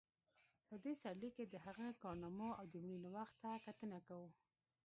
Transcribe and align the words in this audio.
په 0.67 0.75
دې 0.83 0.93
سرلیک 1.01 1.33
کې 1.37 1.45
د 1.49 1.55
هغه 1.65 1.87
کارنامو 2.03 2.49
او 2.59 2.65
د 2.71 2.75
مړینې 2.83 3.09
وخت 3.17 3.35
ته 3.43 3.51
کتنه 3.65 3.99
کوو. 4.07 4.29